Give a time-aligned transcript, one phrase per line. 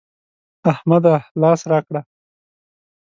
[0.71, 1.15] احمده!
[1.41, 2.01] لاس راکړه.